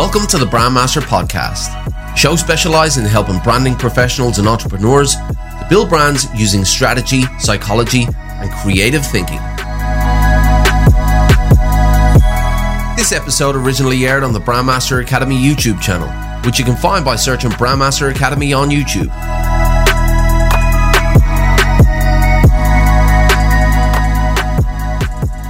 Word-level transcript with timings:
Welcome 0.00 0.26
to 0.28 0.38
the 0.38 0.46
Brandmaster 0.46 1.02
Podcast, 1.02 2.16
show 2.16 2.34
specialized 2.34 2.96
in 2.96 3.04
helping 3.04 3.38
branding 3.40 3.74
professionals 3.74 4.38
and 4.38 4.48
entrepreneurs 4.48 5.14
to 5.14 5.66
build 5.68 5.90
brands 5.90 6.26
using 6.34 6.64
strategy, 6.64 7.24
psychology, 7.38 8.06
and 8.16 8.50
creative 8.50 9.04
thinking. 9.04 9.36
This 12.96 13.12
episode 13.12 13.56
originally 13.56 14.06
aired 14.06 14.24
on 14.24 14.32
the 14.32 14.40
Brandmaster 14.40 15.02
Academy 15.02 15.36
YouTube 15.36 15.82
channel, 15.82 16.08
which 16.46 16.58
you 16.58 16.64
can 16.64 16.76
find 16.76 17.04
by 17.04 17.16
searching 17.16 17.50
Brandmaster 17.50 18.10
Academy 18.10 18.54
on 18.54 18.70
YouTube. 18.70 19.10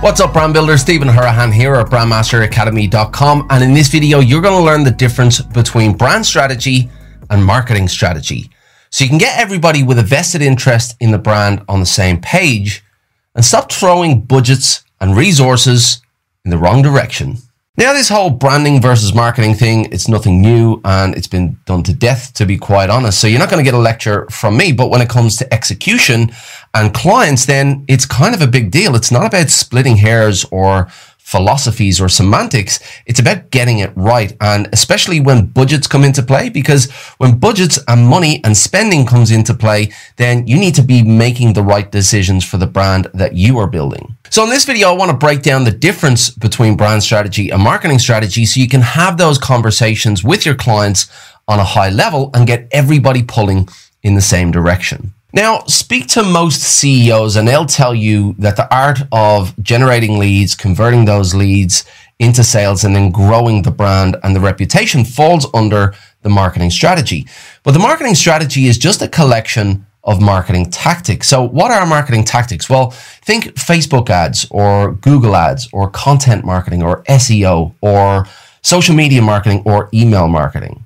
What's 0.01 0.19
up, 0.19 0.33
brand 0.33 0.55
builder? 0.55 0.79
Stephen 0.79 1.09
Houraghan 1.09 1.53
here 1.53 1.75
at 1.75 1.89
brandmasteracademy.com. 1.89 3.47
And 3.51 3.63
in 3.63 3.75
this 3.75 3.89
video, 3.89 4.21
you're 4.21 4.41
going 4.41 4.59
to 4.59 4.65
learn 4.65 4.83
the 4.83 4.91
difference 4.91 5.43
between 5.43 5.95
brand 5.95 6.25
strategy 6.25 6.91
and 7.29 7.45
marketing 7.45 7.87
strategy. 7.87 8.49
So 8.89 9.05
you 9.05 9.11
can 9.11 9.19
get 9.19 9.39
everybody 9.39 9.83
with 9.83 9.99
a 9.99 10.03
vested 10.03 10.41
interest 10.41 10.97
in 11.01 11.11
the 11.11 11.19
brand 11.19 11.63
on 11.69 11.81
the 11.81 11.87
same 11.87 12.19
page 12.19 12.83
and 13.35 13.45
stop 13.45 13.71
throwing 13.71 14.23
budgets 14.23 14.85
and 15.03 15.15
resources 15.15 16.01
in 16.47 16.51
the 16.51 16.57
wrong 16.57 16.81
direction. 16.81 17.37
Now, 17.80 17.95
this 17.95 18.11
whole 18.11 18.29
branding 18.29 18.83
versus 18.83 19.15
marketing 19.15 19.55
thing, 19.55 19.87
it's 19.87 20.07
nothing 20.07 20.43
new 20.43 20.83
and 20.84 21.15
it's 21.15 21.27
been 21.27 21.59
done 21.65 21.83
to 21.84 21.95
death, 21.95 22.34
to 22.34 22.45
be 22.45 22.59
quite 22.59 22.91
honest. 22.91 23.19
So 23.19 23.27
you're 23.27 23.39
not 23.39 23.48
going 23.48 23.65
to 23.65 23.65
get 23.65 23.73
a 23.73 23.79
lecture 23.79 24.27
from 24.29 24.59
me. 24.59 24.70
But 24.70 24.91
when 24.91 25.01
it 25.01 25.09
comes 25.09 25.39
to 25.39 25.51
execution 25.51 26.30
and 26.75 26.93
clients, 26.93 27.47
then 27.47 27.87
it's 27.89 28.05
kind 28.05 28.34
of 28.34 28.43
a 28.43 28.47
big 28.47 28.70
deal. 28.70 28.95
It's 28.95 29.11
not 29.11 29.25
about 29.25 29.48
splitting 29.48 29.97
hairs 29.97 30.45
or 30.51 30.89
philosophies 31.31 32.00
or 32.00 32.09
semantics. 32.09 32.81
It's 33.06 33.20
about 33.20 33.50
getting 33.50 33.78
it 33.78 33.92
right. 33.95 34.36
And 34.41 34.69
especially 34.73 35.20
when 35.20 35.47
budgets 35.47 35.86
come 35.86 36.03
into 36.03 36.25
play, 36.25 36.48
because 36.48 36.91
when 37.19 37.39
budgets 37.39 37.78
and 37.86 38.05
money 38.05 38.41
and 38.42 38.56
spending 38.56 39.06
comes 39.06 39.31
into 39.31 39.55
play, 39.55 39.92
then 40.17 40.48
you 40.48 40.58
need 40.58 40.75
to 40.75 40.83
be 40.83 41.05
making 41.05 41.53
the 41.53 41.62
right 41.62 41.91
decisions 41.92 42.45
for 42.45 42.56
the 42.56 42.67
brand 42.67 43.06
that 43.14 43.34
you 43.34 43.58
are 43.58 43.69
building. 43.69 44.17
So 44.31 44.42
in 44.42 44.51
this 44.51 44.64
video, 44.64 44.89
I 44.89 44.97
want 44.97 45.12
to 45.12 45.17
break 45.17 45.42
down 45.42 45.62
the 45.62 45.70
difference 45.70 46.31
between 46.31 46.77
brand 46.77 47.05
strategy 47.05 47.51
and 47.51 47.62
marketing 47.62 48.01
strategy 48.01 48.45
so 48.45 48.58
you 48.58 48.69
can 48.69 48.81
have 48.81 49.17
those 49.17 49.39
conversations 49.39 50.25
with 50.25 50.45
your 50.45 50.56
clients 50.56 51.08
on 51.47 51.61
a 51.61 51.64
high 51.64 51.91
level 51.91 52.31
and 52.34 52.45
get 52.47 52.67
everybody 52.73 53.23
pulling 53.23 53.69
in 54.03 54.14
the 54.17 54.20
same 54.20 54.51
direction. 54.51 55.12
Now, 55.33 55.61
speak 55.67 56.09
to 56.09 56.25
most 56.25 56.61
CEOs 56.61 57.36
and 57.36 57.47
they'll 57.47 57.67
tell 57.67 57.95
you 57.95 58.34
that 58.39 58.56
the 58.56 58.73
art 58.75 58.98
of 59.12 59.55
generating 59.62 60.19
leads, 60.19 60.55
converting 60.55 61.05
those 61.05 61.34
leads 61.34 61.84
into 62.19 62.42
sales 62.42 62.84
and 62.84 62.95
then 62.95 63.11
growing 63.11 63.62
the 63.62 63.70
brand 63.70 64.17
and 64.23 64.34
the 64.34 64.41
reputation 64.41 65.05
falls 65.05 65.47
under 65.55 65.95
the 66.23 66.28
marketing 66.28 66.70
strategy. 66.70 67.27
But 67.62 67.73
the 67.73 67.78
marketing 67.78 68.14
strategy 68.14 68.67
is 68.67 68.77
just 68.77 69.03
a 69.03 69.08
collection 69.08 69.86
of 70.05 70.20
marketing 70.20 70.70
tactics. 70.70 71.28
So 71.28 71.42
what 71.42 71.70
are 71.70 71.86
marketing 71.86 72.25
tactics? 72.25 72.69
Well, 72.69 72.91
think 72.91 73.45
Facebook 73.55 74.11
ads 74.11 74.47
or 74.51 74.92
Google 74.92 75.36
ads 75.36 75.69
or 75.73 75.91
content 75.91 76.45
marketing 76.45 76.83
or 76.83 77.03
SEO 77.05 77.75
or 77.81 78.27
social 78.62 78.95
media 78.95 79.23
marketing 79.23 79.62
or 79.64 79.89
email 79.95 80.27
marketing. 80.27 80.84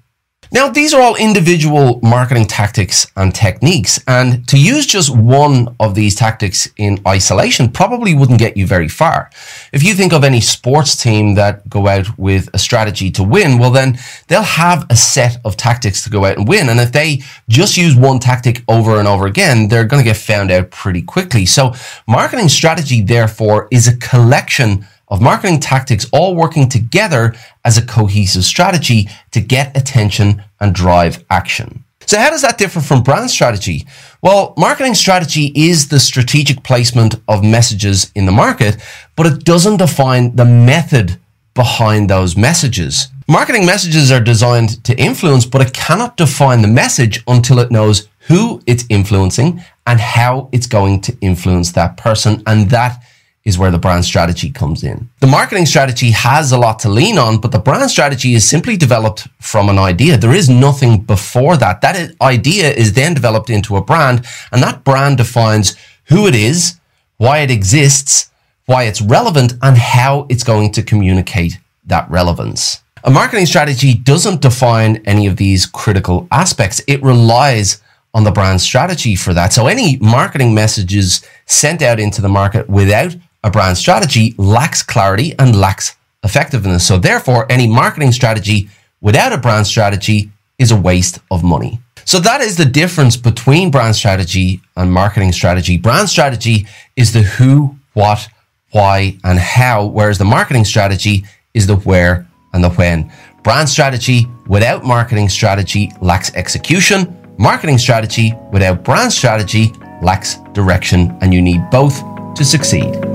Now, 0.54 0.68
these 0.68 0.94
are 0.94 1.02
all 1.02 1.16
individual 1.16 1.98
marketing 2.00 2.46
tactics 2.46 3.08
and 3.16 3.34
techniques, 3.34 4.00
and 4.06 4.46
to 4.46 4.56
use 4.56 4.86
just 4.86 5.10
one 5.10 5.74
of 5.80 5.96
these 5.96 6.14
tactics 6.14 6.68
in 6.76 7.02
isolation 7.08 7.72
probably 7.72 8.14
wouldn't 8.14 8.38
get 8.38 8.56
you 8.56 8.64
very 8.64 8.86
far. 8.86 9.30
If 9.72 9.82
you 9.82 9.94
think 9.94 10.12
of 10.12 10.22
any 10.22 10.40
sports 10.40 10.94
team 10.94 11.34
that 11.34 11.68
go 11.68 11.88
out 11.88 12.16
with 12.16 12.50
a 12.54 12.58
strategy 12.58 13.10
to 13.10 13.24
win, 13.24 13.58
well, 13.58 13.72
then 13.72 13.98
they'll 14.28 14.42
have 14.42 14.86
a 14.90 14.94
set 14.94 15.38
of 15.44 15.56
tactics 15.56 16.04
to 16.04 16.10
go 16.10 16.24
out 16.24 16.38
and 16.38 16.46
win. 16.46 16.68
And 16.68 16.78
if 16.78 16.92
they 16.92 17.22
just 17.48 17.76
use 17.76 17.96
one 17.96 18.20
tactic 18.20 18.62
over 18.68 19.00
and 19.00 19.08
over 19.08 19.26
again, 19.26 19.66
they're 19.66 19.84
going 19.84 20.04
to 20.04 20.08
get 20.08 20.16
found 20.16 20.52
out 20.52 20.70
pretty 20.70 21.02
quickly. 21.02 21.46
So 21.46 21.74
marketing 22.06 22.48
strategy, 22.48 23.02
therefore, 23.02 23.66
is 23.72 23.88
a 23.88 23.96
collection 23.96 24.86
of 25.14 25.22
marketing 25.22 25.60
tactics 25.60 26.06
all 26.12 26.34
working 26.34 26.68
together 26.68 27.32
as 27.64 27.78
a 27.78 27.86
cohesive 27.86 28.42
strategy 28.42 29.08
to 29.30 29.40
get 29.40 29.76
attention 29.76 30.42
and 30.58 30.74
drive 30.74 31.24
action. 31.30 31.84
So 32.04 32.18
how 32.18 32.30
does 32.30 32.42
that 32.42 32.58
differ 32.58 32.80
from 32.80 33.04
brand 33.04 33.30
strategy? 33.30 33.86
Well, 34.22 34.54
marketing 34.58 34.94
strategy 34.94 35.52
is 35.54 35.86
the 35.86 36.00
strategic 36.00 36.64
placement 36.64 37.14
of 37.28 37.44
messages 37.44 38.10
in 38.16 38.26
the 38.26 38.32
market, 38.32 38.76
but 39.14 39.26
it 39.26 39.44
doesn't 39.44 39.76
define 39.76 40.34
the 40.34 40.44
method 40.44 41.16
behind 41.54 42.10
those 42.10 42.36
messages. 42.36 43.06
Marketing 43.28 43.64
messages 43.64 44.10
are 44.10 44.20
designed 44.20 44.82
to 44.82 44.98
influence, 44.98 45.46
but 45.46 45.62
it 45.62 45.72
cannot 45.72 46.16
define 46.16 46.60
the 46.60 46.68
message 46.82 47.22
until 47.28 47.60
it 47.60 47.70
knows 47.70 48.08
who 48.26 48.60
it's 48.66 48.84
influencing 48.88 49.62
and 49.86 50.00
how 50.00 50.48
it's 50.50 50.66
going 50.66 51.00
to 51.02 51.16
influence 51.20 51.70
that 51.70 51.96
person. 51.96 52.42
And 52.48 52.68
that 52.70 53.00
is 53.44 53.58
where 53.58 53.70
the 53.70 53.78
brand 53.78 54.04
strategy 54.04 54.50
comes 54.50 54.82
in. 54.82 55.08
The 55.20 55.26
marketing 55.26 55.66
strategy 55.66 56.10
has 56.12 56.50
a 56.50 56.58
lot 56.58 56.78
to 56.80 56.88
lean 56.88 57.18
on, 57.18 57.40
but 57.40 57.52
the 57.52 57.58
brand 57.58 57.90
strategy 57.90 58.34
is 58.34 58.48
simply 58.48 58.76
developed 58.76 59.28
from 59.40 59.68
an 59.68 59.78
idea. 59.78 60.16
There 60.16 60.34
is 60.34 60.48
nothing 60.48 61.02
before 61.02 61.56
that. 61.58 61.82
That 61.82 62.14
idea 62.22 62.72
is 62.72 62.94
then 62.94 63.12
developed 63.12 63.50
into 63.50 63.76
a 63.76 63.84
brand, 63.84 64.24
and 64.50 64.62
that 64.62 64.82
brand 64.82 65.18
defines 65.18 65.76
who 66.04 66.26
it 66.26 66.34
is, 66.34 66.80
why 67.18 67.38
it 67.38 67.50
exists, 67.50 68.30
why 68.64 68.84
it's 68.84 69.02
relevant, 69.02 69.52
and 69.60 69.76
how 69.76 70.26
it's 70.30 70.44
going 70.44 70.72
to 70.72 70.82
communicate 70.82 71.58
that 71.84 72.10
relevance. 72.10 72.82
A 73.04 73.10
marketing 73.10 73.44
strategy 73.44 73.92
doesn't 73.92 74.40
define 74.40 75.02
any 75.04 75.26
of 75.26 75.36
these 75.36 75.66
critical 75.66 76.26
aspects. 76.30 76.80
It 76.88 77.02
relies 77.02 77.82
on 78.14 78.24
the 78.24 78.30
brand 78.30 78.62
strategy 78.62 79.14
for 79.16 79.34
that. 79.34 79.52
So 79.52 79.66
any 79.66 79.98
marketing 79.98 80.54
messages 80.54 81.22
sent 81.44 81.82
out 81.82 82.00
into 82.00 82.22
the 82.22 82.28
market 82.30 82.70
without 82.70 83.14
a 83.44 83.50
brand 83.50 83.76
strategy 83.76 84.34
lacks 84.38 84.82
clarity 84.82 85.34
and 85.38 85.54
lacks 85.54 85.94
effectiveness. 86.24 86.86
So 86.86 86.98
therefore, 86.98 87.46
any 87.50 87.68
marketing 87.68 88.10
strategy 88.10 88.68
without 89.00 89.32
a 89.32 89.38
brand 89.38 89.66
strategy 89.66 90.30
is 90.58 90.72
a 90.72 90.76
waste 90.76 91.18
of 91.30 91.44
money. 91.44 91.78
So 92.06 92.18
that 92.20 92.40
is 92.40 92.56
the 92.56 92.64
difference 92.64 93.16
between 93.16 93.70
brand 93.70 93.96
strategy 93.96 94.60
and 94.76 94.90
marketing 94.90 95.32
strategy. 95.32 95.76
Brand 95.76 96.08
strategy 96.08 96.66
is 96.96 97.12
the 97.12 97.22
who, 97.22 97.76
what, 97.92 98.28
why, 98.72 99.18
and 99.24 99.38
how, 99.38 99.86
whereas 99.86 100.18
the 100.18 100.24
marketing 100.24 100.64
strategy 100.64 101.24
is 101.52 101.66
the 101.66 101.76
where 101.76 102.26
and 102.54 102.64
the 102.64 102.70
when. 102.70 103.12
Brand 103.42 103.68
strategy 103.68 104.26
without 104.46 104.84
marketing 104.84 105.28
strategy 105.28 105.92
lacks 106.00 106.34
execution. 106.34 107.14
Marketing 107.38 107.78
strategy 107.78 108.32
without 108.52 108.84
brand 108.84 109.12
strategy 109.12 109.70
lacks 110.02 110.38
direction, 110.52 111.16
and 111.20 111.34
you 111.34 111.42
need 111.42 111.60
both 111.70 112.02
to 112.36 112.44
succeed. 112.44 113.13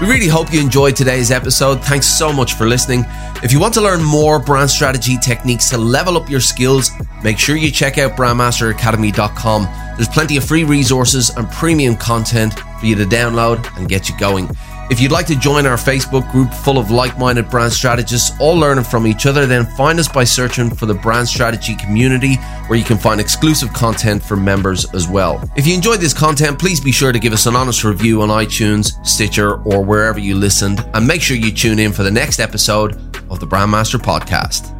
We 0.00 0.06
really 0.06 0.28
hope 0.28 0.52
you 0.52 0.60
enjoyed 0.60 0.94
today's 0.94 1.32
episode. 1.32 1.82
Thanks 1.84 2.06
so 2.06 2.32
much 2.32 2.54
for 2.54 2.66
listening. 2.66 3.04
If 3.42 3.50
you 3.50 3.58
want 3.58 3.74
to 3.74 3.80
learn 3.80 4.00
more 4.00 4.38
brand 4.38 4.70
strategy 4.70 5.18
techniques 5.18 5.68
to 5.70 5.78
level 5.78 6.16
up 6.16 6.30
your 6.30 6.38
skills, 6.38 6.92
make 7.24 7.36
sure 7.36 7.56
you 7.56 7.72
check 7.72 7.98
out 7.98 8.16
brandmasteracademy.com. 8.16 9.64
There's 9.96 10.08
plenty 10.08 10.36
of 10.36 10.44
free 10.44 10.62
resources 10.62 11.30
and 11.30 11.50
premium 11.50 11.96
content 11.96 12.60
for 12.78 12.86
you 12.86 12.94
to 12.94 13.04
download 13.04 13.76
and 13.76 13.88
get 13.88 14.08
you 14.08 14.16
going. 14.18 14.48
If 14.90 15.00
you'd 15.00 15.12
like 15.12 15.26
to 15.26 15.36
join 15.36 15.66
our 15.66 15.76
Facebook 15.76 16.30
group 16.32 16.52
full 16.52 16.78
of 16.78 16.90
like 16.90 17.18
minded 17.18 17.50
brand 17.50 17.72
strategists, 17.74 18.32
all 18.40 18.56
learning 18.56 18.84
from 18.84 19.06
each 19.06 19.26
other, 19.26 19.44
then 19.44 19.66
find 19.66 20.00
us 20.00 20.08
by 20.08 20.24
searching 20.24 20.74
for 20.74 20.86
the 20.86 20.94
Brand 20.94 21.28
Strategy 21.28 21.76
Community, 21.76 22.36
where 22.68 22.78
you 22.78 22.84
can 22.84 22.96
find 22.96 23.20
exclusive 23.20 23.70
content 23.74 24.22
for 24.22 24.34
members 24.34 24.92
as 24.94 25.06
well. 25.06 25.46
If 25.56 25.66
you 25.66 25.74
enjoyed 25.74 26.00
this 26.00 26.14
content, 26.14 26.58
please 26.58 26.80
be 26.80 26.92
sure 26.92 27.12
to 27.12 27.18
give 27.18 27.34
us 27.34 27.44
an 27.44 27.54
honest 27.54 27.84
review 27.84 28.22
on 28.22 28.30
iTunes, 28.30 29.04
Stitcher, 29.06 29.62
or 29.64 29.84
wherever 29.84 30.18
you 30.18 30.34
listened, 30.34 30.82
and 30.94 31.06
make 31.06 31.20
sure 31.20 31.36
you 31.36 31.52
tune 31.52 31.78
in 31.78 31.92
for 31.92 32.02
the 32.02 32.10
next 32.10 32.38
episode 32.38 32.94
of 33.30 33.40
the 33.40 33.46
Brandmaster 33.46 34.00
Podcast. 34.00 34.77